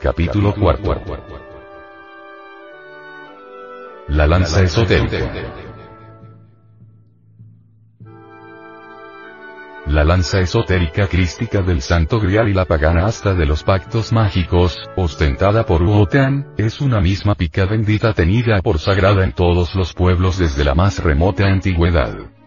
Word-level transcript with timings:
Capítulo 0.00 0.54
cuarto. 0.54 0.94
La 4.06 4.28
lanza 4.28 4.62
esotérica. 4.62 5.18
La 9.86 10.04
lanza 10.04 10.38
esotérica 10.38 11.08
crística 11.08 11.62
del 11.62 11.82
Santo 11.82 12.20
Grial 12.20 12.48
y 12.48 12.54
la 12.54 12.64
pagana 12.64 13.06
hasta 13.06 13.34
de 13.34 13.44
los 13.44 13.64
pactos 13.64 14.12
mágicos, 14.12 14.78
ostentada 14.94 15.66
por 15.66 15.82
Wotan, 15.82 16.54
es 16.56 16.80
una 16.80 17.00
misma 17.00 17.34
pica 17.34 17.66
bendita 17.66 18.12
tenida 18.12 18.62
por 18.62 18.78
sagrada 18.78 19.24
en 19.24 19.32
todos 19.32 19.74
los 19.74 19.94
pueblos 19.94 20.38
desde 20.38 20.64
la 20.64 20.76
más 20.76 21.02
remota 21.02 21.48
antigüedad 21.48 22.37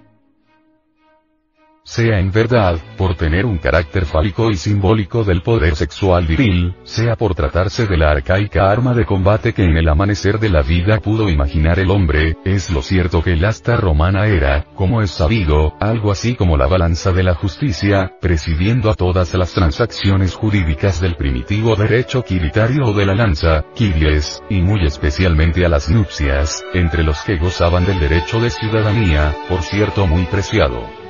sea 1.83 2.19
en 2.19 2.31
verdad, 2.31 2.77
por 2.97 3.15
tener 3.15 3.45
un 3.45 3.57
carácter 3.57 4.05
fálico 4.05 4.51
y 4.51 4.55
simbólico 4.55 5.23
del 5.23 5.41
poder 5.41 5.75
sexual 5.75 6.25
viril, 6.25 6.75
sea 6.83 7.15
por 7.15 7.35
tratarse 7.35 7.87
de 7.87 7.97
la 7.97 8.11
arcaica 8.11 8.69
arma 8.69 8.93
de 8.93 9.05
combate 9.05 9.53
que 9.53 9.63
en 9.63 9.75
el 9.75 9.89
amanecer 9.89 10.39
de 10.39 10.49
la 10.49 10.61
vida 10.61 10.99
pudo 10.99 11.29
imaginar 11.29 11.79
el 11.79 11.89
hombre, 11.89 12.37
es 12.45 12.69
lo 12.69 12.81
cierto 12.81 13.23
que 13.23 13.33
el 13.33 13.43
asta 13.45 13.75
romana 13.77 14.27
era, 14.27 14.65
como 14.75 15.01
es 15.01 15.11
sabido, 15.11 15.73
algo 15.79 16.11
así 16.11 16.35
como 16.35 16.57
la 16.57 16.67
balanza 16.67 17.11
de 17.11 17.23
la 17.23 17.33
justicia, 17.33 18.11
presidiendo 18.21 18.89
a 18.89 18.95
todas 18.95 19.33
las 19.33 19.53
transacciones 19.53 20.35
jurídicas 20.35 21.01
del 21.01 21.15
primitivo 21.15 21.75
derecho 21.75 22.23
quiritario 22.23 22.85
o 22.85 22.93
de 22.93 23.05
la 23.05 23.15
lanza, 23.15 23.65
quiries, 23.75 24.43
y 24.49 24.61
muy 24.61 24.85
especialmente 24.85 25.65
a 25.65 25.69
las 25.69 25.89
nupcias, 25.89 26.63
entre 26.73 27.03
los 27.03 27.21
que 27.23 27.37
gozaban 27.37 27.85
del 27.85 27.99
derecho 27.99 28.39
de 28.39 28.49
ciudadanía, 28.49 29.35
por 29.49 29.63
cierto 29.63 30.05
muy 30.05 30.25
preciado. 30.25 31.00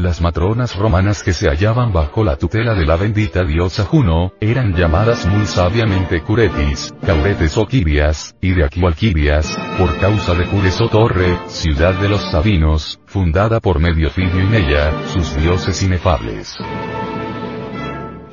Las 0.00 0.22
matronas 0.22 0.76
romanas 0.76 1.22
que 1.22 1.34
se 1.34 1.50
hallaban 1.50 1.92
bajo 1.92 2.24
la 2.24 2.36
tutela 2.36 2.74
de 2.74 2.86
la 2.86 2.96
bendita 2.96 3.44
diosa 3.44 3.84
Juno, 3.84 4.32
eran 4.40 4.74
llamadas 4.74 5.26
muy 5.26 5.44
sabiamente 5.44 6.22
curetis, 6.22 6.94
cauretes 7.04 7.58
o 7.58 7.66
quibias, 7.66 8.34
y 8.40 8.52
de 8.52 8.64
aquí 8.64 8.80
por 8.80 9.98
causa 9.98 10.34
de 10.34 10.46
Cures 10.46 10.80
o 10.80 10.88
Torre, 10.88 11.36
ciudad 11.48 11.92
de 12.00 12.08
los 12.08 12.30
Sabinos, 12.30 12.98
fundada 13.04 13.60
por 13.60 13.78
Mediofidio 13.78 14.50
y 14.50 14.56
ella, 14.56 14.90
sus 15.12 15.36
dioses 15.36 15.82
inefables 15.82 16.56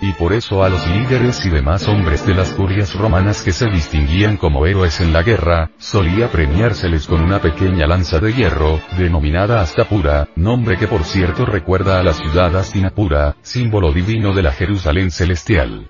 y 0.01 0.13
por 0.13 0.33
eso 0.33 0.63
a 0.63 0.69
los 0.69 0.85
líderes 0.87 1.45
y 1.45 1.49
demás 1.49 1.87
hombres 1.87 2.25
de 2.25 2.33
las 2.33 2.51
curias 2.51 2.93
romanas 2.93 3.41
que 3.41 3.51
se 3.51 3.67
distinguían 3.67 4.37
como 4.37 4.65
héroes 4.65 5.01
en 5.01 5.13
la 5.13 5.23
guerra, 5.23 5.71
solía 5.77 6.29
premiárseles 6.29 7.07
con 7.07 7.21
una 7.21 7.39
pequeña 7.39 7.87
lanza 7.87 8.19
de 8.19 8.33
hierro, 8.33 8.79
denominada 8.97 9.61
Astapura, 9.61 10.29
nombre 10.35 10.77
que 10.77 10.87
por 10.87 11.03
cierto 11.03 11.45
recuerda 11.45 11.99
a 11.99 12.03
la 12.03 12.13
ciudad 12.13 12.55
Astinapura, 12.55 13.35
símbolo 13.41 13.91
divino 13.91 14.33
de 14.33 14.43
la 14.43 14.51
Jerusalén 14.51 15.11
celestial. 15.11 15.89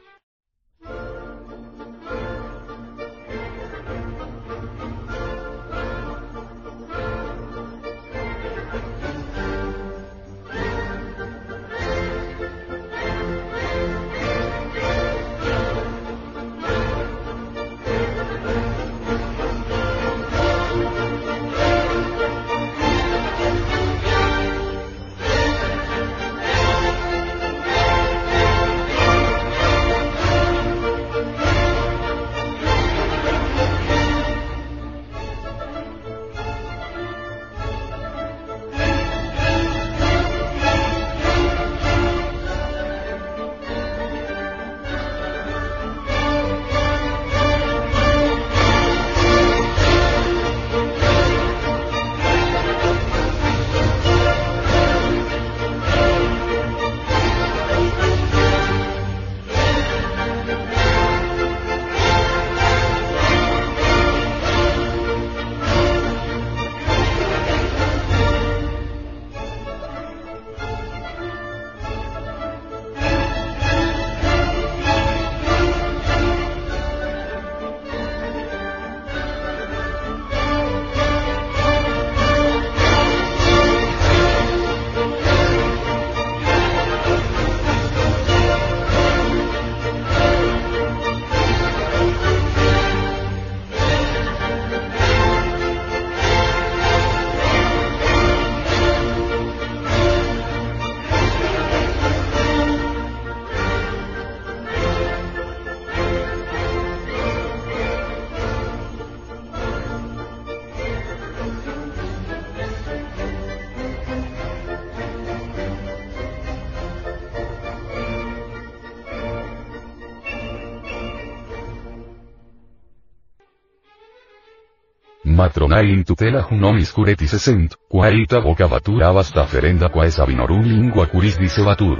Matronai 125.38 125.92
in 125.94 126.04
tutela 126.04 126.39
hunomis 126.50 126.89
curetis 126.92 127.36
essent, 127.38 127.75
quaita 127.94 128.39
vocavatur 128.42 129.04
abasta 129.06 129.44
ferenda 129.45 129.88
quae 129.94 130.10
sabinorum 130.10 130.63
lingua 130.66 131.06
curis 131.06 131.36
dicebatur. 131.38 132.00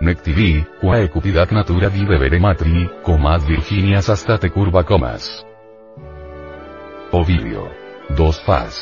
Nectivi, 0.00 0.66
quae 0.80 1.08
cupidat 1.08 1.54
natura 1.56 1.88
vive 1.88 2.18
bere 2.20 2.38
matri, 2.38 2.82
comad 3.02 3.46
Virginias 3.48 4.10
hasta 4.10 4.36
te 4.36 4.50
curva 4.50 4.82
comas. 4.84 5.46
Ovidio. 7.12 7.62
Dos 8.14 8.42
faz. 8.44 8.76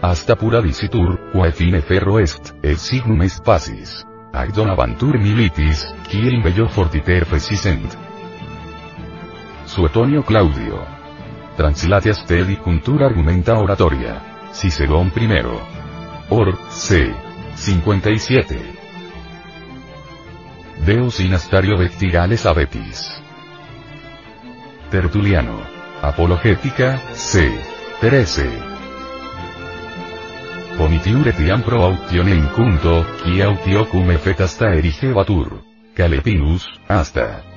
Hasta 0.00 0.36
pura 0.36 0.62
dicitur, 0.62 1.18
quae 1.34 1.52
fine 1.52 1.82
ferro 1.82 2.18
est, 2.20 2.54
et 2.62 2.78
signum 2.78 3.20
est 3.20 3.44
pacis. 3.44 4.06
Aidon 4.32 4.70
avantur 4.70 5.18
militis, 5.18 5.84
quien 6.08 6.40
bello 6.42 6.68
fortiter 6.68 7.26
fesisent. 7.26 7.98
Suetonio 9.66 10.22
Claudio. 10.22 10.99
Translatias 11.60 12.24
Tedi 12.24 12.56
Cultura 12.56 13.04
Argumenta 13.04 13.58
Oratoria. 13.58 14.48
Cicerón 14.50 15.12
I. 15.14 15.44
Or, 16.30 16.58
c. 16.70 17.12
57. 17.54 18.58
Deus 20.86 21.20
Inastario 21.20 21.76
Vectigales 21.76 22.46
Abetis. 22.46 23.22
Tertuliano. 24.90 25.60
Apologética, 26.00 26.98
c. 27.12 27.52
13. 28.00 28.48
Ponitiuretiam 30.78 31.60
pro 31.60 31.84
auctione 31.84 32.30
incunto, 32.30 33.04
qui 33.22 33.42
autio 33.42 33.86
cum 33.86 34.10
effet 34.12 34.40
hasta 34.40 34.72
erige 34.72 35.12
batur. 35.12 35.60
Calepinus, 35.92 36.64
hasta. 36.88 37.49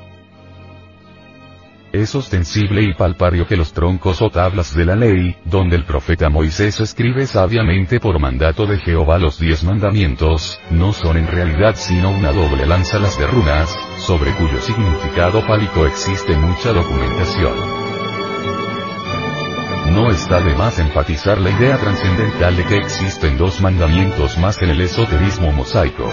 Es 1.94 2.16
ostensible 2.16 2.82
y 2.82 2.96
palpario 2.96 3.46
que 3.46 3.56
los 3.56 3.72
troncos 3.72 4.20
o 4.24 4.32
tablas 4.32 4.74
de 4.74 4.84
la 4.84 4.96
ley, 4.96 5.38
donde 5.46 5.76
el 5.76 5.86
profeta 5.86 6.28
Moisés 6.28 6.80
escribe 6.80 7.28
sabiamente 7.28 8.00
por 8.00 8.20
mandato 8.20 8.66
de 8.66 8.80
Jehová 8.80 9.20
los 9.20 9.38
diez 9.38 9.64
mandamientos, 9.64 10.60
no 10.72 10.92
son 10.92 11.18
en 11.18 11.28
realidad 11.28 11.76
sino 11.76 12.10
una 12.10 12.32
doble 12.32 12.66
lanza 12.66 12.98
las 12.98 13.20
de 13.20 13.28
runas, 13.28 13.78
sobre 14.00 14.32
cuyo 14.32 14.60
significado 14.60 15.46
pálico 15.46 15.86
existe 15.86 16.36
mucha 16.36 16.74
documentación. 16.74 17.54
No 19.92 20.10
está 20.10 20.42
de 20.42 20.56
más 20.56 20.80
enfatizar 20.80 21.40
la 21.40 21.52
idea 21.52 21.78
trascendental 21.78 22.58
de 22.58 22.66
que 22.66 22.78
existen 22.78 23.38
dos 23.38 23.62
mandamientos 23.62 24.40
más 24.40 24.60
en 24.64 24.72
el 24.72 24.82
esoterismo 24.82 25.52
mosaico. 25.52 26.10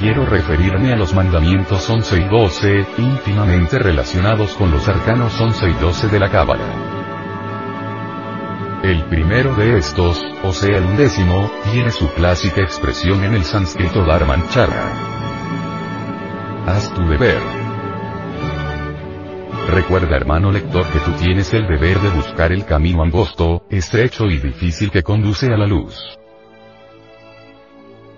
Quiero 0.00 0.24
referirme 0.24 0.94
a 0.94 0.96
los 0.96 1.12
mandamientos 1.12 1.90
11 1.90 2.20
y 2.20 2.24
12, 2.24 2.86
íntimamente 2.96 3.78
relacionados 3.78 4.54
con 4.54 4.70
los 4.70 4.88
arcanos 4.88 5.38
11 5.38 5.68
y 5.68 5.72
12 5.74 6.08
de 6.08 6.18
la 6.18 6.30
Cábala. 6.30 6.64
El 8.82 9.04
primero 9.04 9.54
de 9.56 9.76
estos, 9.76 10.18
o 10.42 10.54
sea 10.54 10.78
el 10.78 10.84
undécimo, 10.84 11.50
tiene 11.70 11.90
su 11.90 12.08
clásica 12.14 12.62
expresión 12.62 13.24
en 13.24 13.34
el 13.34 13.44
sánscrito 13.44 14.02
Dharmanchara. 14.02 14.90
Haz 16.66 16.94
tu 16.94 17.06
deber. 17.06 17.42
Recuerda 19.68 20.16
hermano 20.16 20.50
lector 20.50 20.86
que 20.86 21.00
tú 21.00 21.12
tienes 21.22 21.52
el 21.52 21.68
deber 21.68 22.00
de 22.00 22.08
buscar 22.08 22.52
el 22.52 22.64
camino 22.64 23.02
angosto, 23.02 23.66
estrecho 23.68 24.24
y 24.30 24.38
difícil 24.38 24.90
que 24.90 25.02
conduce 25.02 25.52
a 25.52 25.58
la 25.58 25.66
luz. 25.66 26.19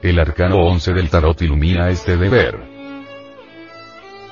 El 0.03 0.19
arcano 0.19 0.57
11 0.57 0.95
del 0.95 1.11
tarot 1.11 1.41
ilumina 1.43 1.89
este 1.91 2.17
deber. 2.17 2.59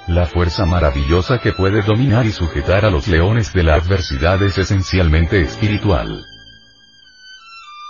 La 0.09 0.27
fuerza 0.27 0.67
maravillosa 0.67 1.39
que 1.39 1.53
puede 1.53 1.83
dominar 1.83 2.27
y 2.27 2.33
sujetar 2.33 2.85
a 2.85 2.91
los 2.91 3.07
leones 3.07 3.53
de 3.53 3.63
la 3.63 3.77
adversidad 3.77 4.43
es 4.43 4.59
esencialmente 4.59 5.41
espiritual. 5.41 6.25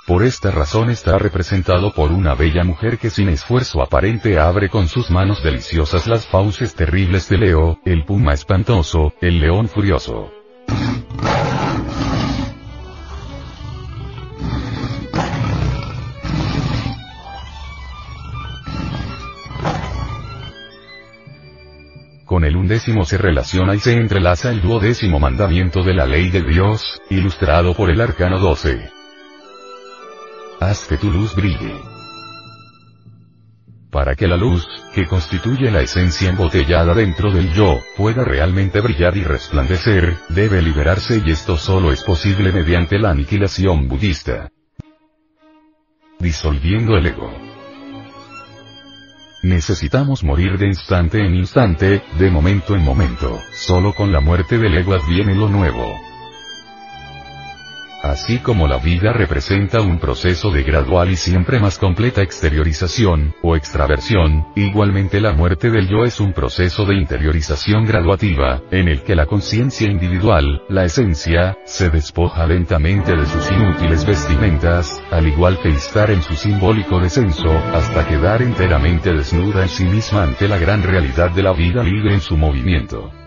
Por 0.06 0.25
esta 0.25 0.50
razón 0.50 0.91
está 0.91 1.17
representado 1.17 1.94
por 1.94 2.12
una 2.12 2.35
bella 2.35 2.65
mujer 2.65 2.99
que 2.99 3.09
sin 3.09 3.31
esfuerzo 3.31 3.81
aparente 3.81 4.38
abre 4.38 4.69
con 4.69 4.87
sus 4.87 5.11
manos 5.11 5.43
deliciosas 5.43 6.06
las 6.06 6.27
fauces 6.27 6.75
terribles 6.75 7.31
de 7.31 7.38
Leo, 7.38 7.79
el 7.87 8.05
puma 8.05 8.35
espantoso, 8.35 9.15
el 9.23 9.41
león 9.41 9.69
furioso. 9.69 10.31
El 22.50 22.56
undécimo 22.56 23.05
se 23.05 23.17
relaciona 23.17 23.76
y 23.76 23.79
se 23.79 23.93
entrelaza 23.93 24.50
el 24.50 24.61
duodécimo 24.61 25.20
mandamiento 25.20 25.85
de 25.85 25.94
la 25.94 26.05
ley 26.05 26.31
de 26.31 26.43
Dios, 26.43 27.00
ilustrado 27.08 27.75
por 27.75 27.91
el 27.91 28.00
arcano 28.00 28.41
12. 28.41 28.91
Haz 30.58 30.85
que 30.88 30.97
tu 30.97 31.12
luz 31.12 31.37
brille. 31.37 31.73
Para 33.93 34.17
que 34.17 34.26
la 34.26 34.37
luz, 34.37 34.67
que 34.93 35.06
constituye 35.06 35.70
la 35.70 35.82
esencia 35.82 36.29
embotellada 36.29 36.93
dentro 36.93 37.31
del 37.31 37.52
yo, 37.52 37.79
pueda 37.97 38.25
realmente 38.25 38.81
brillar 38.81 39.17
y 39.17 39.23
resplandecer, 39.23 40.17
debe 40.29 40.61
liberarse 40.61 41.23
y 41.25 41.31
esto 41.31 41.56
solo 41.56 41.93
es 41.93 42.03
posible 42.03 42.50
mediante 42.50 42.99
la 42.99 43.11
aniquilación 43.11 43.87
budista. 43.87 44.50
Disolviendo 46.19 46.96
el 46.96 47.06
ego. 47.06 47.50
Necesitamos 49.43 50.23
morir 50.23 50.59
de 50.59 50.67
instante 50.67 51.19
en 51.25 51.35
instante, 51.35 52.03
de 52.19 52.31
momento 52.31 52.77
en 52.77 52.85
momento, 52.85 53.41
solo 53.53 53.95
con 53.95 54.13
la 54.13 54.21
muerte 54.21 54.59
del 54.59 54.77
ego 54.77 54.93
adviene 54.93 55.35
lo 55.35 55.49
nuevo. 55.49 56.10
Así 58.02 58.38
como 58.38 58.67
la 58.67 58.79
vida 58.79 59.12
representa 59.12 59.82
un 59.82 59.99
proceso 59.99 60.50
de 60.50 60.62
gradual 60.62 61.11
y 61.11 61.17
siempre 61.17 61.61
más 61.61 61.79
completa 61.79 62.23
exteriorización, 62.23 63.35
o 63.43 63.56
extraversión, 63.56 64.47
igualmente 64.56 65.20
la 65.20 65.32
muerte 65.32 65.70
del 65.70 65.87
yo 65.87 66.05
es 66.05 66.19
un 66.19 66.32
proceso 66.32 66.87
de 66.87 66.94
interiorización 66.94 67.85
graduativa, 67.85 68.62
en 68.70 68.88
el 68.88 69.02
que 69.02 69.14
la 69.14 69.26
conciencia 69.26 69.91
individual, 69.91 70.62
la 70.70 70.85
esencia, 70.85 71.58
se 71.67 71.91
despoja 71.91 72.47
lentamente 72.47 73.14
de 73.14 73.26
sus 73.26 73.50
inútiles 73.50 74.06
vestimentas, 74.06 75.03
al 75.11 75.29
igual 75.29 75.61
que 75.61 75.69
estar 75.69 76.11
en 76.11 76.23
su 76.23 76.35
simbólico 76.37 76.99
descenso, 77.00 77.50
hasta 77.75 78.08
quedar 78.08 78.41
enteramente 78.41 79.12
desnuda 79.12 79.62
en 79.62 79.69
sí 79.69 79.85
misma 79.85 80.23
ante 80.23 80.49
la 80.49 80.56
gran 80.56 80.82
realidad 80.82 81.31
de 81.31 81.43
la 81.43 81.53
vida 81.53 81.82
libre 81.82 82.14
en 82.14 82.20
su 82.23 82.37
movimiento. 82.37 83.19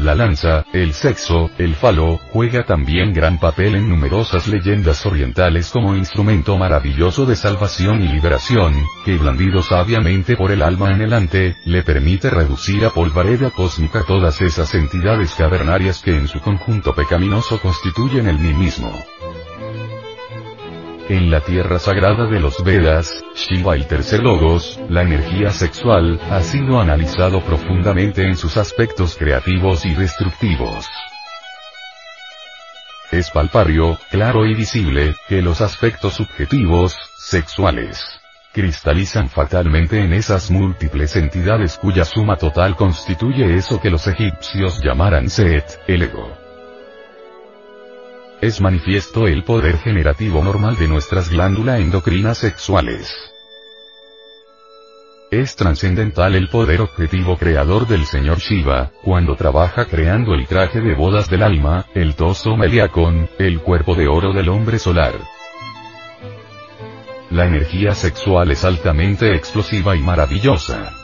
La 0.00 0.14
lanza, 0.14 0.64
el 0.72 0.94
sexo, 0.94 1.50
el 1.58 1.74
falo, 1.74 2.18
juega 2.32 2.64
también 2.64 3.12
gran 3.12 3.38
papel 3.38 3.74
en 3.74 3.86
numerosas 3.86 4.48
leyendas 4.48 5.04
orientales 5.04 5.68
como 5.68 5.94
instrumento 5.94 6.56
maravilloso 6.56 7.26
de 7.26 7.36
salvación 7.36 8.00
y 8.00 8.08
liberación, 8.08 8.72
que 9.04 9.18
blandido 9.18 9.62
sabiamente 9.62 10.36
por 10.36 10.52
el 10.52 10.62
alma 10.62 10.90
en 10.92 11.02
el 11.02 11.12
ante, 11.12 11.56
le 11.66 11.82
permite 11.82 12.30
reducir 12.30 12.86
a 12.86 12.90
polvareda 12.90 13.50
cósmica 13.50 14.02
todas 14.06 14.40
esas 14.40 14.74
entidades 14.74 15.34
cavernarias 15.34 16.00
que 16.00 16.16
en 16.16 16.28
su 16.28 16.40
conjunto 16.40 16.94
pecaminoso 16.94 17.60
constituyen 17.60 18.26
el 18.26 18.38
mí 18.38 18.54
mismo. 18.54 18.90
En 21.08 21.30
la 21.30 21.40
tierra 21.40 21.78
sagrada 21.78 22.26
de 22.26 22.38
los 22.38 22.62
Vedas, 22.62 23.24
Shiva 23.34 23.74
el 23.74 23.86
tercer 23.86 24.20
logos, 24.20 24.78
la 24.88 25.02
energía 25.02 25.50
sexual, 25.50 26.20
ha 26.30 26.40
sido 26.40 26.80
analizado 26.80 27.40
profundamente 27.40 28.24
en 28.24 28.36
sus 28.36 28.56
aspectos 28.56 29.16
creativos 29.16 29.84
y 29.84 29.94
destructivos. 29.94 30.86
Es 33.10 33.30
palpario, 33.30 33.98
claro 34.10 34.46
y 34.46 34.54
visible, 34.54 35.16
que 35.28 35.42
los 35.42 35.60
aspectos 35.60 36.14
subjetivos, 36.14 36.96
sexuales, 37.16 38.04
cristalizan 38.52 39.28
fatalmente 39.28 40.00
en 40.00 40.12
esas 40.12 40.50
múltiples 40.50 41.16
entidades 41.16 41.76
cuya 41.76 42.04
suma 42.04 42.36
total 42.36 42.76
constituye 42.76 43.56
eso 43.56 43.80
que 43.80 43.90
los 43.90 44.06
egipcios 44.06 44.80
llamaran 44.82 45.28
Set, 45.28 45.80
el 45.88 46.02
ego 46.02 46.49
es 48.40 48.60
manifiesto 48.60 49.26
el 49.26 49.44
poder 49.44 49.78
generativo 49.78 50.42
normal 50.42 50.76
de 50.76 50.88
nuestras 50.88 51.30
glándulas 51.30 51.80
endocrinas 51.80 52.38
sexuales. 52.38 53.14
Es 55.30 55.54
trascendental 55.54 56.34
el 56.34 56.48
poder 56.48 56.80
objetivo 56.80 57.36
creador 57.36 57.86
del 57.86 58.04
señor 58.04 58.38
Shiva, 58.38 58.92
cuando 59.02 59.36
trabaja 59.36 59.84
creando 59.84 60.34
el 60.34 60.46
traje 60.46 60.80
de 60.80 60.94
bodas 60.94 61.28
del 61.28 61.42
alma, 61.42 61.86
el 61.94 62.16
toso 62.16 62.56
meliacón, 62.56 63.28
el 63.38 63.60
cuerpo 63.60 63.94
de 63.94 64.08
oro 64.08 64.32
del 64.32 64.48
hombre 64.48 64.78
solar. 64.78 65.14
La 67.30 67.46
energía 67.46 67.94
sexual 67.94 68.50
es 68.50 68.64
altamente 68.64 69.36
explosiva 69.36 69.94
y 69.94 70.00
maravillosa. 70.00 70.99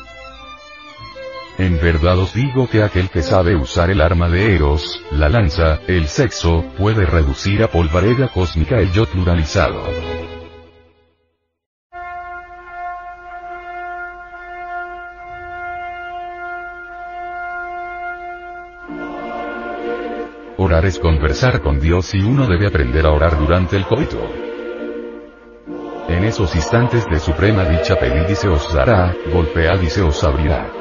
En 1.58 1.80
verdad 1.80 2.18
os 2.18 2.34
digo 2.34 2.68
que 2.68 2.82
aquel 2.82 3.08
que 3.08 3.22
sabe 3.22 3.56
usar 3.56 3.88
el 3.88 4.02
arma 4.02 4.28
de 4.28 4.54
Eros, 4.54 5.02
la 5.10 5.30
lanza, 5.30 5.80
el 5.86 6.06
sexo, 6.06 6.62
puede 6.76 7.06
reducir 7.06 7.62
a 7.62 7.68
polvareda 7.68 8.28
cósmica 8.28 8.78
el 8.78 8.92
yo 8.92 9.06
pluralizado. 9.06 9.82
Orar 20.58 20.84
es 20.84 20.98
conversar 20.98 21.62
con 21.62 21.80
Dios 21.80 22.14
y 22.14 22.18
uno 22.18 22.46
debe 22.46 22.66
aprender 22.66 23.06
a 23.06 23.12
orar 23.12 23.38
durante 23.38 23.76
el 23.76 23.86
coito. 23.86 24.20
En 26.08 26.22
esos 26.25 26.54
instantes 26.54 27.06
de 27.06 27.18
suprema 27.18 27.64
dicha 27.64 27.96
pedid 27.96 28.28
y 28.28 28.34
se 28.34 28.48
os 28.48 28.75
dará, 28.75 29.14
golpead 29.32 29.80
y 29.80 29.88
se 29.88 30.02
os 30.02 30.22
abrirá. 30.22 30.75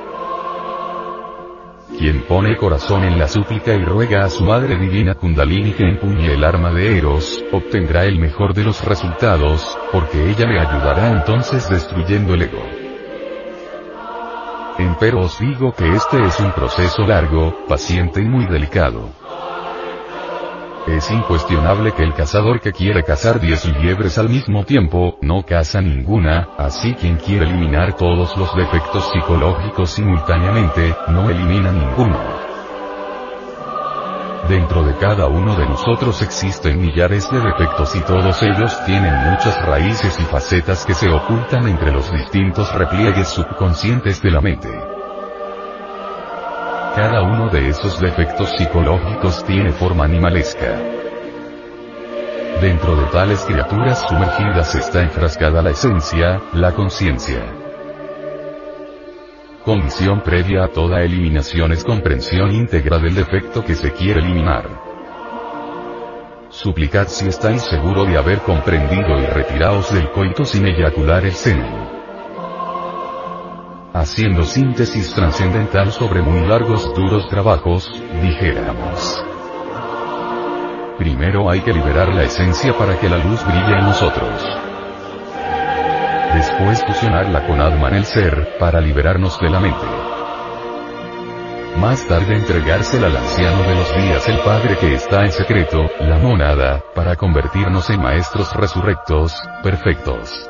Quien 2.05 2.21
pone 2.21 2.55
corazón 2.55 3.03
en 3.03 3.17
la 3.17 3.27
súplica 3.27 3.73
y 3.73 3.83
ruega 3.83 4.25
a 4.25 4.29
su 4.29 4.43
Madre 4.43 4.77
Divina 4.77 5.15
Kundalini 5.15 5.71
que 5.71 5.89
empuñe 5.89 6.35
el 6.35 6.43
arma 6.43 6.71
de 6.71 6.99
Eros, 6.99 7.43
obtendrá 7.51 8.05
el 8.05 8.19
mejor 8.19 8.53
de 8.53 8.63
los 8.63 8.85
resultados, 8.85 9.75
porque 9.91 10.29
ella 10.29 10.45
le 10.45 10.59
ayudará 10.59 11.09
entonces 11.09 11.67
destruyendo 11.67 12.35
el 12.35 12.43
ego. 12.43 12.61
Empero 14.77 15.21
os 15.21 15.39
digo 15.39 15.73
que 15.73 15.89
este 15.95 16.21
es 16.21 16.39
un 16.39 16.51
proceso 16.51 17.01
largo, 17.07 17.65
paciente 17.67 18.21
y 18.21 18.25
muy 18.25 18.45
delicado. 18.45 19.09
Es 20.87 21.09
incuestionable 21.09 21.93
que 21.93 22.03
el 22.03 22.13
cazador 22.13 22.61
que 22.61 22.71
quiere 22.71 23.03
cazar 23.03 23.39
10 23.39 23.79
liebres 23.79 24.19
al 24.19 24.29
mismo 24.29 24.65
tiempo, 24.65 25.17
no 25.21 25.43
caza 25.43 25.81
ninguna, 25.81 26.49
así 26.59 26.93
quien 26.93 27.17
quiere 27.17 27.49
eliminar 27.49 27.95
todos 27.95 28.37
los 28.37 28.55
defectos 28.55 29.11
psicológicos 29.11 29.89
simultáneamente, 29.89 30.95
no 31.07 31.27
elimina 31.27 31.71
ninguno. 31.71 32.19
Dentro 34.47 34.83
de 34.83 34.93
cada 34.97 35.25
uno 35.25 35.55
de 35.55 35.65
nosotros 35.65 36.21
existen 36.21 36.79
millares 36.79 37.31
de 37.31 37.39
defectos 37.39 37.95
y 37.95 38.01
todos 38.01 38.43
ellos 38.43 38.85
tienen 38.85 39.15
muchas 39.31 39.59
raíces 39.65 40.19
y 40.19 40.23
facetas 40.23 40.85
que 40.85 40.93
se 40.93 41.09
ocultan 41.09 41.67
entre 41.67 41.91
los 41.91 42.11
distintos 42.11 42.71
repliegues 42.75 43.29
subconscientes 43.29 44.21
de 44.21 44.29
la 44.29 44.41
mente. 44.41 44.94
Cada 46.95 47.23
uno 47.23 47.49
de 47.49 47.67
esos 47.67 47.99
defectos 47.99 48.51
psicológicos 48.57 49.43
tiene 49.43 49.73
forma 49.73 50.05
animalesca. 50.05 50.79
Dentro 52.61 52.95
de 52.95 53.05
tales 53.07 53.43
criaturas 53.43 54.05
sumergidas 54.07 54.73
está 54.75 55.01
enfrascada 55.01 55.61
la 55.61 55.71
esencia, 55.71 56.41
la 56.53 56.71
conciencia. 56.71 57.43
Condición 59.65 60.21
previa 60.21 60.63
a 60.63 60.67
toda 60.69 61.01
eliminación 61.01 61.73
es 61.73 61.83
comprensión 61.83 62.53
íntegra 62.53 62.97
del 62.97 63.13
defecto 63.13 63.61
que 63.61 63.75
se 63.75 63.91
quiere 63.91 64.21
eliminar. 64.21 64.69
Suplicad 66.47 67.07
si 67.09 67.27
estáis 67.27 67.61
seguro 67.63 68.05
de 68.05 68.17
haber 68.17 68.39
comprendido 68.39 69.19
y 69.19 69.25
retiraos 69.25 69.93
del 69.93 70.09
coito 70.11 70.45
sin 70.45 70.65
eyacular 70.65 71.25
el 71.25 71.33
seno. 71.33 71.84
Haciendo 73.95 74.43
síntesis 74.43 75.13
trascendental 75.13 75.91
sobre 75.91 76.21
muy 76.21 76.45
largos 76.45 76.93
duros 76.93 77.27
trabajos, 77.29 77.89
dijéramos. 78.21 79.23
Primero 80.97 81.49
hay 81.49 81.61
que 81.61 81.73
liberar 81.73 82.13
la 82.13 82.23
esencia 82.23 82.77
para 82.77 82.99
que 82.99 83.09
la 83.09 83.17
luz 83.17 83.43
brille 83.45 83.79
en 83.79 83.85
nosotros 83.85 84.65
después 86.35 86.83
fusionarla 86.85 87.47
con 87.47 87.61
Atman 87.61 87.95
el 87.95 88.05
ser, 88.05 88.57
para 88.59 88.81
liberarnos 88.81 89.39
de 89.39 89.49
la 89.49 89.59
mente. 89.59 89.85
Más 91.77 92.05
tarde 92.07 92.35
entregársela 92.35 93.07
al 93.07 93.17
anciano 93.17 93.63
de 93.63 93.75
los 93.75 93.95
días 93.95 94.27
el 94.27 94.39
Padre 94.39 94.77
que 94.77 94.95
está 94.95 95.23
en 95.25 95.31
secreto, 95.31 95.85
la 95.99 96.17
monada, 96.17 96.83
para 96.93 97.15
convertirnos 97.15 97.89
en 97.89 98.01
maestros 98.01 98.53
resurrectos, 98.53 99.33
perfectos. 99.63 100.49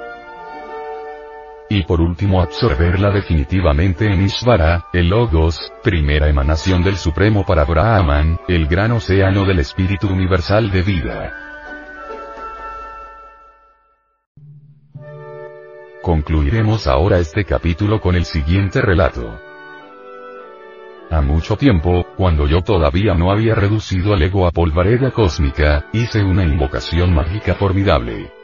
Y 1.70 1.84
por 1.84 2.00
último 2.00 2.42
absorberla 2.42 3.10
definitivamente 3.10 4.06
en 4.06 4.24
Ishvara, 4.24 4.86
el 4.94 5.10
Logos, 5.10 5.72
primera 5.82 6.30
emanación 6.30 6.84
del 6.84 6.96
Supremo 6.96 7.44
para 7.44 7.66
Brahman, 7.66 8.40
el 8.48 8.68
gran 8.68 8.92
océano 8.92 9.46
del 9.46 9.60
Espíritu 9.60 10.08
Universal 10.08 10.70
de 10.70 10.82
vida. 10.84 11.34
Concluiremos 16.04 16.86
ahora 16.86 17.18
este 17.18 17.46
capítulo 17.46 18.00
con 18.00 18.16
el 18.16 18.26
siguiente 18.26 18.80
relato. 18.80 19.40
A 21.10 21.22
mucho 21.22 21.58
tiempo, 21.58 22.06
cuando 22.16 22.46
yo 22.46 22.62
todavía 22.62 23.16
no 23.16 23.32
había 23.32 23.56
reducido 23.56 24.14
al 24.14 24.22
ego 24.22 24.46
a 24.46 24.52
polvareda 24.52 25.10
cósmica, 25.10 25.88
hice 25.94 26.24
una 26.24 26.44
invocación 26.44 27.12
mágica 27.12 27.56
formidable. 27.56 28.35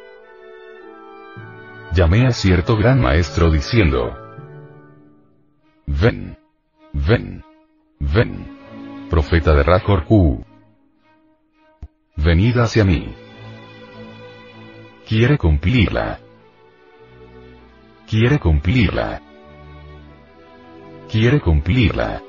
Llamé 1.94 2.28
a 2.28 2.32
cierto 2.32 2.78
gran 2.78 3.02
maestro 3.02 3.52
diciendo, 3.52 4.18
Ven, 5.86 6.38
ven, 6.94 7.44
ven, 8.00 8.58
profeta 9.10 9.54
de 9.54 9.64
Rakor 9.64 10.06
Ku, 10.06 10.46
venid 12.16 12.58
hacia 12.58 12.86
mí. 12.86 13.14
Quiere 15.08 15.38
cumplirla 15.38 16.20
quiere 18.12 18.40
cumplirla. 18.40 19.22
Quiere 21.10 21.40
cumplirla. 21.40 22.22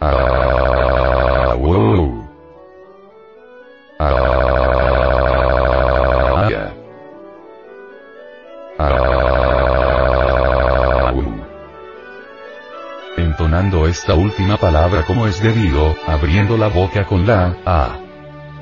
Ah, 0.00 1.54
wow. 1.56 2.28
Ah, 4.00 4.41
esta 13.92 14.14
última 14.14 14.56
palabra 14.56 15.04
como 15.04 15.26
es 15.26 15.42
debido, 15.42 15.94
abriendo 16.06 16.56
la 16.56 16.68
boca 16.68 17.04
con 17.04 17.26
la 17.26 17.58
A, 17.66 17.98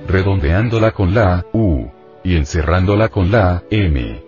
redondeándola 0.08 0.90
con 0.90 1.14
la 1.14 1.46
U, 1.52 1.88
y 2.24 2.34
encerrándola 2.34 3.08
con 3.10 3.30
la 3.30 3.62
M. 3.70 4.24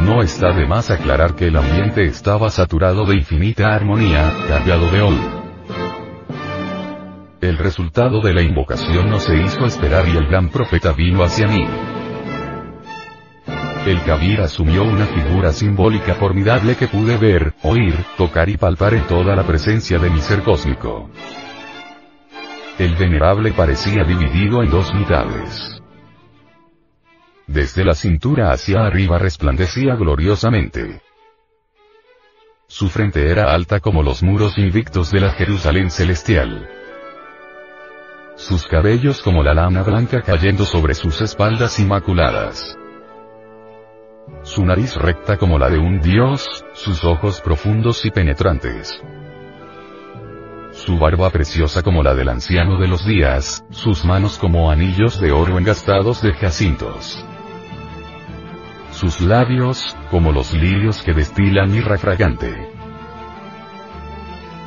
No 0.00 0.22
está 0.22 0.52
de 0.52 0.66
más 0.66 0.90
aclarar 0.90 1.34
que 1.34 1.48
el 1.48 1.58
ambiente 1.58 2.04
estaba 2.04 2.48
saturado 2.48 3.04
de 3.04 3.16
infinita 3.16 3.74
armonía, 3.74 4.32
cargado 4.48 4.90
de 4.90 5.02
ol. 5.02 5.18
El 7.42 7.58
resultado 7.58 8.22
de 8.22 8.32
la 8.32 8.40
invocación 8.40 9.10
no 9.10 9.18
se 9.20 9.36
hizo 9.36 9.66
esperar 9.66 10.08
y 10.08 10.16
el 10.16 10.26
gran 10.26 10.48
profeta 10.48 10.92
vino 10.92 11.22
hacia 11.22 11.46
mí. 11.46 11.66
El 13.86 14.02
Kabir 14.02 14.40
asumió 14.40 14.82
una 14.82 15.06
figura 15.06 15.52
simbólica 15.52 16.16
formidable 16.16 16.74
que 16.74 16.88
pude 16.88 17.16
ver, 17.16 17.54
oír, 17.62 17.94
tocar 18.16 18.48
y 18.48 18.56
palpar 18.56 18.94
en 18.94 19.06
toda 19.06 19.36
la 19.36 19.46
presencia 19.46 19.96
de 20.00 20.10
mi 20.10 20.20
ser 20.20 20.42
cósmico. 20.42 21.08
El 22.80 22.96
venerable 22.96 23.52
parecía 23.52 24.02
dividido 24.02 24.64
en 24.64 24.70
dos 24.70 24.92
mitades. 24.92 25.80
Desde 27.46 27.84
la 27.84 27.94
cintura 27.94 28.50
hacia 28.50 28.84
arriba 28.84 29.18
resplandecía 29.18 29.94
gloriosamente. 29.94 31.00
Su 32.66 32.88
frente 32.88 33.30
era 33.30 33.54
alta 33.54 33.78
como 33.78 34.02
los 34.02 34.20
muros 34.20 34.58
invictos 34.58 35.12
de 35.12 35.20
la 35.20 35.30
Jerusalén 35.30 35.92
celestial. 35.92 36.68
Sus 38.34 38.66
cabellos 38.66 39.22
como 39.22 39.44
la 39.44 39.54
lana 39.54 39.84
blanca 39.84 40.22
cayendo 40.22 40.64
sobre 40.64 40.94
sus 40.94 41.20
espaldas 41.20 41.78
inmaculadas. 41.78 42.76
Su 44.46 44.64
nariz 44.64 44.96
recta 44.96 45.36
como 45.36 45.58
la 45.58 45.68
de 45.68 45.78
un 45.78 46.00
dios, 46.00 46.64
sus 46.72 47.04
ojos 47.04 47.42
profundos 47.42 48.06
y 48.06 48.10
penetrantes. 48.10 48.98
Su 50.72 50.98
barba 50.98 51.28
preciosa 51.30 51.82
como 51.82 52.02
la 52.02 52.14
del 52.14 52.30
anciano 52.30 52.78
de 52.78 52.88
los 52.88 53.06
días, 53.06 53.64
sus 53.70 54.06
manos 54.06 54.38
como 54.38 54.70
anillos 54.70 55.20
de 55.20 55.32
oro 55.32 55.58
engastados 55.58 56.22
de 56.22 56.32
jacintos 56.32 57.22
sus 58.96 59.20
labios, 59.20 59.94
como 60.10 60.32
los 60.32 60.54
lirios 60.54 61.02
que 61.02 61.12
destilan 61.12 61.70
mirra 61.70 61.98
fragante. 61.98 62.50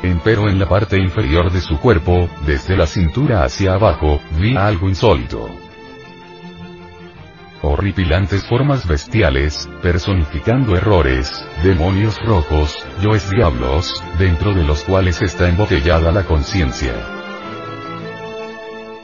Empero 0.04 0.48
en 0.48 0.60
la 0.60 0.70
parte 0.70 0.98
inferior 0.98 1.52
de 1.52 1.60
su 1.60 1.80
cuerpo, 1.80 2.30
desde 2.46 2.78
la 2.78 2.86
cintura 2.86 3.44
hacia 3.44 3.74
abajo, 3.74 4.22
vi 4.40 4.56
algo 4.56 4.88
insólito. 4.88 5.50
Horripilantes 7.62 8.46
formas 8.46 8.88
bestiales, 8.88 9.70
personificando 9.82 10.78
errores, 10.78 11.46
demonios 11.62 12.18
rojos, 12.24 12.88
yoes 13.02 13.30
diablos, 13.30 14.02
dentro 14.18 14.54
de 14.54 14.64
los 14.64 14.86
cuales 14.86 15.22
está 15.22 15.50
embotellada 15.50 16.14
la 16.14 16.24
conciencia. 16.24 16.94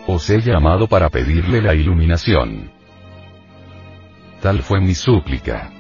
Os 0.07 0.29
he 0.29 0.39
llamado 0.39 0.88
para 0.88 1.09
pedirle 1.09 1.62
la 1.62 1.74
iluminación. 1.74 2.71
Tal 4.41 4.62
fue 4.62 4.79
mi 4.79 4.95
súplica. 4.95 5.71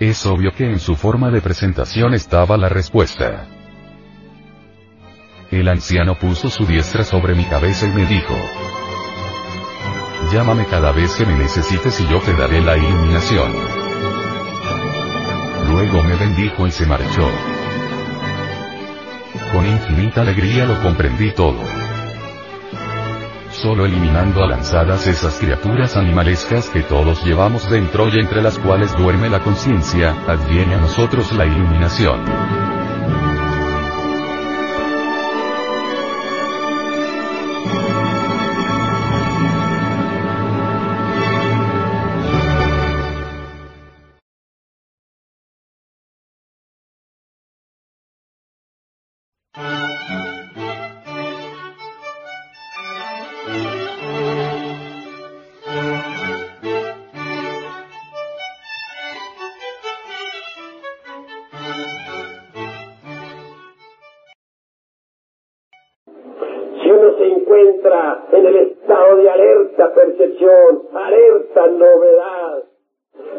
Es 0.00 0.24
obvio 0.24 0.52
que 0.52 0.64
en 0.64 0.78
su 0.78 0.96
forma 0.96 1.30
de 1.30 1.42
presentación 1.42 2.14
estaba 2.14 2.56
la 2.56 2.70
respuesta. 2.70 3.46
El 5.50 5.68
anciano 5.68 6.14
puso 6.14 6.48
su 6.48 6.64
diestra 6.64 7.04
sobre 7.04 7.34
mi 7.34 7.44
cabeza 7.44 7.86
y 7.86 7.90
me 7.90 8.06
dijo, 8.06 8.34
Llámame 10.32 10.66
cada 10.66 10.92
vez 10.92 11.14
que 11.14 11.24
me 11.24 11.34
necesites 11.34 12.00
y 12.00 12.08
yo 12.08 12.20
te 12.20 12.32
daré 12.34 12.60
la 12.60 12.76
iluminación. 12.76 13.52
Luego 15.70 16.02
me 16.02 16.16
bendijo 16.16 16.66
y 16.66 16.70
se 16.70 16.86
marchó. 16.86 17.28
Con 19.52 19.66
infinita 19.66 20.22
alegría 20.22 20.66
lo 20.66 20.82
comprendí 20.82 21.32
todo 21.32 21.62
solo 23.56 23.86
eliminando 23.86 24.44
a 24.44 24.46
lanzadas 24.46 25.06
esas 25.06 25.38
criaturas 25.38 25.96
animalescas 25.96 26.68
que 26.68 26.82
todos 26.82 27.24
llevamos 27.24 27.68
dentro 27.70 28.08
y 28.08 28.18
entre 28.20 28.42
las 28.42 28.58
cuales 28.58 28.92
duerme 28.96 29.30
la 29.30 29.40
conciencia, 29.40 30.14
adviene 30.28 30.74
a 30.74 30.80
nosotros 30.80 31.32
la 31.32 31.46
iluminación. 31.46 32.75
Encuentra 67.46 68.24
en 68.32 68.46
el 68.46 68.56
estado 68.56 69.16
de 69.16 69.30
alerta 69.30 69.94
percepción, 69.94 70.82
alerta 70.92 71.66
novedad. 71.68 72.64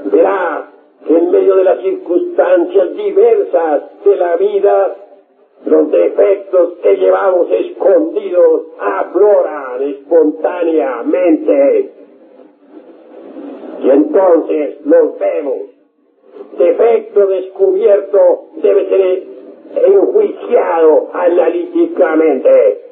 Verá 0.06 0.72
que 1.06 1.18
en 1.18 1.32
medio 1.32 1.56
de 1.56 1.64
las 1.64 1.82
circunstancias 1.82 2.96
diversas 2.96 4.04
de 4.04 4.16
la 4.16 4.36
vida, 4.38 4.96
los 5.66 5.92
defectos 5.92 6.74
que 6.82 6.96
llevamos 6.96 7.52
escondidos 7.52 8.68
afloran 8.80 9.84
espontáneamente. 9.84 11.92
Y 13.82 13.90
entonces 13.90 14.86
los 14.86 15.20
vemos. 15.20 15.58
Defecto 16.58 17.28
descubierto 17.28 18.46
debe 18.56 18.90
ser 18.90 19.24
enjuiciado 19.86 21.10
analíticamente. 21.14 22.87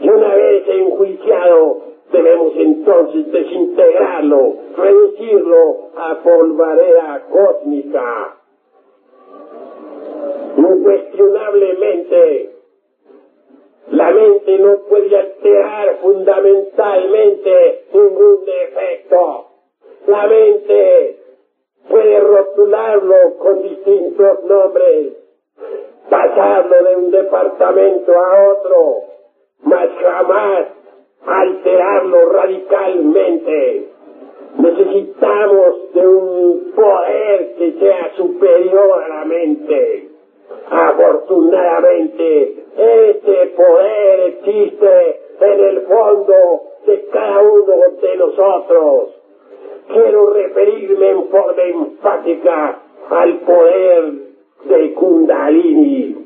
Y 0.00 0.08
una 0.08 0.34
vez 0.34 0.68
enjuiciado, 0.68 1.82
debemos 2.12 2.52
entonces 2.56 3.32
desintegrarlo, 3.32 4.54
reducirlo 4.76 5.90
a 5.96 6.22
polvareda 6.22 7.26
cósmica. 7.30 8.36
Incuestionablemente, 10.56 12.50
la 13.90 14.10
mente 14.10 14.58
no 14.58 14.78
puede 14.88 15.16
alterar 15.16 15.98
fundamentalmente 16.02 17.84
ningún 17.92 18.44
defecto. 18.44 19.46
La 20.06 20.26
mente 20.26 21.20
puede 21.88 22.20
rotularlo 22.20 23.38
con 23.38 23.62
distintos 23.62 24.44
nombres, 24.44 25.12
pasarlo 26.10 26.84
de 26.84 26.96
un 26.96 27.10
departamento 27.10 28.12
a 28.12 28.52
otro, 28.52 29.02
mas 29.66 29.90
jamás 30.00 30.66
alterarlo 31.26 32.30
radicalmente. 32.30 33.88
Necesitamos 34.58 35.92
de 35.92 36.06
un 36.06 36.72
poder 36.74 37.54
que 37.58 37.72
sea 37.72 38.12
superior 38.16 39.02
a 39.02 39.08
la 39.08 39.24
mente. 39.24 40.08
Afortunadamente, 40.70 42.64
este 42.76 43.46
poder 43.56 44.20
existe 44.20 45.20
en 45.40 45.60
el 45.60 45.80
fondo 45.82 46.62
de 46.86 47.08
cada 47.12 47.42
uno 47.42 47.74
de 48.00 48.16
nosotros. 48.16 49.10
Quiero 49.88 50.30
referirme 50.30 51.10
en 51.10 51.28
forma 51.28 51.62
enfática 51.62 52.78
al 53.10 53.38
poder 53.40 54.12
de 54.64 54.94
Kundalini. 54.94 56.16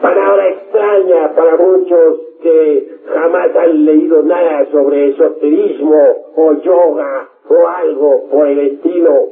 Palabra 0.00 0.48
extraña 0.48 1.34
para 1.34 1.56
muchos 1.56 2.25
que 2.42 2.98
jamás 3.12 3.54
han 3.56 3.84
leído 3.84 4.22
nada 4.22 4.66
sobre 4.70 5.08
esoterismo 5.08 6.02
o 6.36 6.52
yoga 6.62 7.28
o 7.48 7.68
algo 7.68 8.28
por 8.30 8.46
el 8.48 8.58
estilo. 8.58 9.28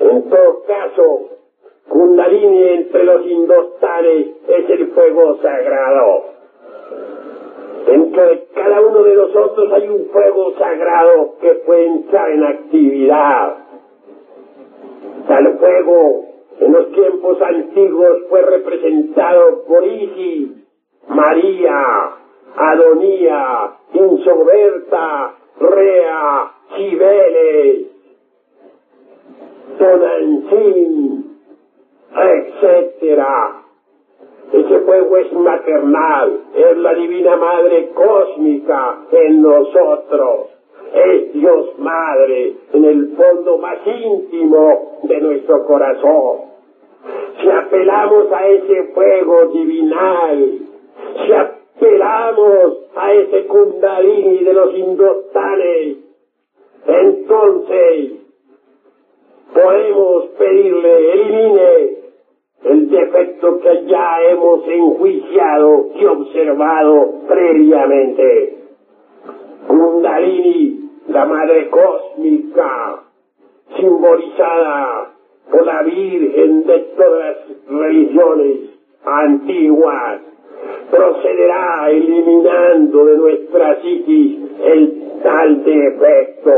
En 0.00 0.30
todo 0.30 0.62
caso, 0.66 1.28
Kundalini 1.88 2.68
entre 2.68 3.04
los 3.04 3.26
indostanes 3.26 4.26
es 4.46 4.70
el 4.70 4.86
fuego 4.88 5.38
sagrado. 5.42 6.24
Dentro 7.86 8.22
de 8.26 8.44
cada 8.54 8.80
uno 8.82 9.02
de 9.02 9.14
nosotros 9.14 9.72
hay 9.72 9.88
un 9.88 10.06
fuego 10.10 10.52
sagrado 10.58 11.34
que 11.40 11.54
puede 11.66 11.86
entrar 11.86 12.30
en 12.30 12.44
actividad. 12.44 13.56
Tal 15.26 15.58
fuego 15.58 16.24
en 16.60 16.72
los 16.72 16.92
tiempos 16.92 17.40
antiguos 17.40 18.24
fue 18.28 18.42
representado 18.42 19.64
por 19.64 19.86
Isis, 19.86 20.37
María, 21.18 22.10
Adonía, 22.56 23.72
Insoberta, 23.92 25.34
Rea, 25.58 26.52
Cibeles, 26.76 27.86
Tonantzin, 29.78 31.38
etcétera. 32.14 33.62
Ese 34.52 34.78
fuego 34.78 35.16
es 35.16 35.32
maternal, 35.32 36.40
es 36.54 36.76
la 36.78 36.94
divina 36.94 37.36
madre 37.36 37.90
cósmica 37.94 38.98
en 39.10 39.42
nosotros. 39.42 40.50
Es 40.94 41.32
Dios 41.32 41.78
Madre 41.78 42.54
en 42.72 42.84
el 42.84 43.16
fondo 43.16 43.58
más 43.58 43.78
íntimo 43.84 45.00
de 45.02 45.20
nuestro 45.20 45.66
corazón. 45.66 46.48
Si 47.40 47.50
apelamos 47.50 48.32
a 48.32 48.46
ese 48.46 48.84
fuego 48.94 49.46
divinal, 49.52 50.67
si 51.16 51.32
apelamos 51.32 52.78
a 52.96 53.12
ese 53.12 53.46
kundalini 53.46 54.44
de 54.44 54.52
los 54.52 54.74
indostanes, 54.76 55.96
entonces 56.86 58.12
podemos 59.52 60.24
pedirle 60.38 61.12
elimine 61.12 61.98
el 62.64 62.90
defecto 62.90 63.60
que 63.60 63.84
ya 63.86 64.22
hemos 64.30 64.66
enjuiciado 64.66 65.86
y 65.94 66.04
observado 66.04 67.12
previamente. 67.28 68.58
Kundalini, 69.66 70.90
la 71.08 71.24
madre 71.24 71.68
cósmica, 71.70 73.02
simbolizada 73.76 75.14
por 75.50 75.64
la 75.64 75.82
Virgen 75.82 76.64
de 76.66 76.78
todas 76.96 77.18
las 77.18 77.80
religiones 77.80 78.58
antiguas, 79.04 80.20
procederá 80.90 81.90
eliminando 81.90 83.04
de 83.04 83.16
nuestra 83.16 83.80
psiquis 83.80 84.38
el 84.62 85.20
tal 85.22 85.64
defecto, 85.64 86.52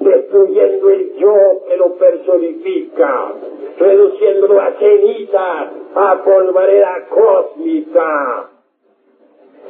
destruyendo 0.00 0.90
el 0.90 1.14
yo 1.16 1.64
que 1.68 1.76
lo 1.76 1.94
personifica, 1.94 3.32
reduciéndolo 3.78 4.60
a 4.60 4.72
ceniza, 4.72 5.70
a 5.94 6.22
polvareda 6.24 7.06
cósmica. 7.10 8.50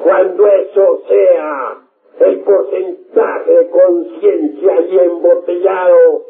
Cuando 0.03 0.47
eso 0.47 1.03
sea, 1.09 1.79
el 2.21 2.41
porcentaje 2.41 3.53
de 3.53 3.71
conciencia 3.71 4.81
y 4.81 4.99
embotellado, 4.99 6.24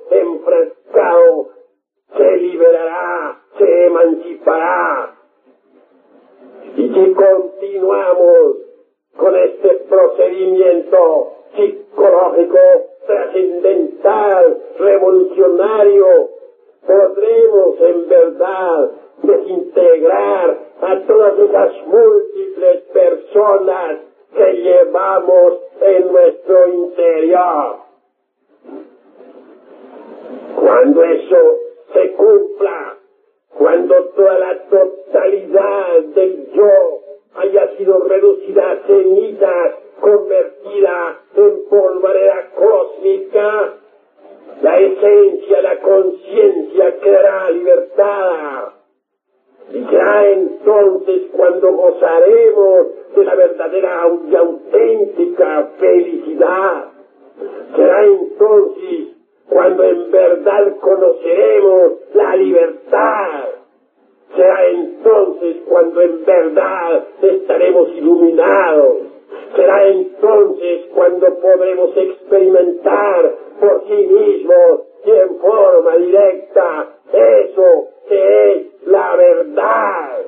y 75.05 75.11
en 75.11 75.39
forma 75.39 75.97
directa 75.97 76.89
eso 77.13 77.89
que 78.09 78.53
es 78.53 78.67
la 78.87 79.17
verdad. 79.17 80.21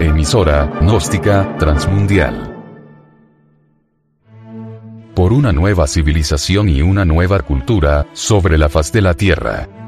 Emisora, 0.00 0.70
gnóstica, 0.80 1.56
transmundial 1.58 2.58
por 5.18 5.32
una 5.32 5.50
nueva 5.50 5.88
civilización 5.88 6.68
y 6.68 6.80
una 6.80 7.04
nueva 7.04 7.40
cultura, 7.40 8.06
sobre 8.12 8.56
la 8.56 8.68
faz 8.68 8.92
de 8.92 9.02
la 9.02 9.14
Tierra. 9.14 9.87